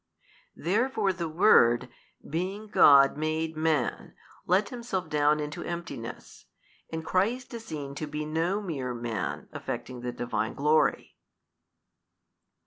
[0.55, 1.87] Therefore the Word,
[2.27, 4.15] being God, made Man
[4.47, 6.47] let Himself down into emptiness;
[6.91, 11.17] and Christ is seen to be no mere man, affecting the Divine Glory.